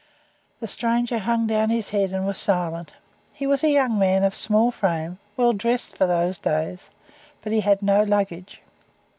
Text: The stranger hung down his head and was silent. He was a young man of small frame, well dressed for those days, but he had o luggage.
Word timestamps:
The 0.61 0.65
stranger 0.67 1.19
hung 1.19 1.45
down 1.45 1.69
his 1.69 1.91
head 1.91 2.09
and 2.09 2.25
was 2.25 2.39
silent. 2.39 2.93
He 3.33 3.45
was 3.45 3.63
a 3.63 3.69
young 3.69 3.99
man 3.99 4.23
of 4.23 4.33
small 4.33 4.71
frame, 4.71 5.19
well 5.37 5.53
dressed 5.53 5.95
for 5.95 6.07
those 6.07 6.39
days, 6.39 6.89
but 7.43 7.51
he 7.51 7.59
had 7.59 7.87
o 7.87 8.01
luggage. 8.01 8.63